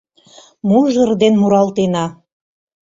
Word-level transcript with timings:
Мужыр 0.67 1.09
ден 1.21 1.33
муралтена. 1.41 2.05